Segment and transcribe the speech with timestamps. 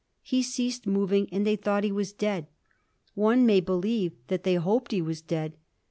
[0.23, 2.47] He ceased moving, and they thought he was dead.
[3.13, 5.53] One may believe that they hoped he was dead.